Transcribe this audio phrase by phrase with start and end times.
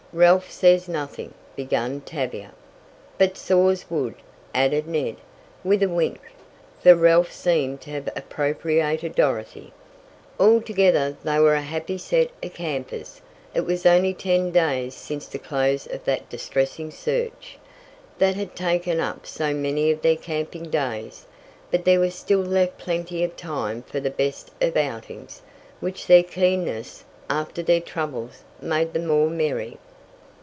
[0.13, 2.51] "Ralph says nothing" began Tavia.
[3.17, 4.15] "But saws wood,"
[4.53, 5.15] added Ned,
[5.63, 6.19] with a wink,
[6.83, 9.71] for Ralph seemed to have appropriated Dorothy.
[10.37, 13.21] Altogether they were a happy set of campers.
[13.55, 17.57] It was only ten days since the close of that distressing search,
[18.17, 21.25] that had taken up so many of their camping days,
[21.71, 25.41] but there was still left plenty of time for the best of outings,
[25.79, 29.77] which their keenness after their troubles made the more merry.